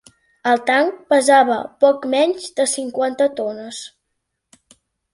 El 0.51 0.63
tanc 0.69 1.03
pesava 1.15 1.59
poc 1.87 2.09
menys 2.15 2.49
de 2.61 2.69
cinquanta 2.75 3.31
tones. 3.41 3.87